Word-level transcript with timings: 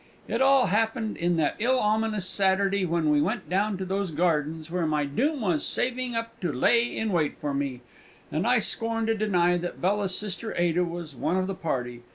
It 0.27 0.41
all 0.41 0.65
appened 0.65 1.23
on 1.23 1.35
that 1.35 1.57
ill 1.59 1.77
ominous 1.79 2.25
Saturday 2.27 2.87
when 2.87 3.11
we 3.11 3.21
went 3.21 3.47
down 3.47 3.77
to 3.77 3.85
those 3.85 4.09
Gardens 4.09 4.71
where 4.71 4.87
my 4.87 5.05
Doom 5.05 5.41
was 5.41 5.63
saving 5.63 6.15
up 6.15 6.39
to 6.39 6.51
lay 6.51 6.97
in 6.97 7.11
wait 7.11 7.37
for 7.37 7.53
me, 7.53 7.81
and 8.31 8.47
I 8.47 8.57
scorn 8.57 9.05
to 9.05 9.13
deny 9.15 9.57
that 9.57 9.79
Bella's 9.79 10.17
sister 10.17 10.55
Ada 10.57 10.83
was 10.83 11.15
one 11.15 11.37
of 11.37 11.45
the 11.45 11.53
party. 11.53 12.01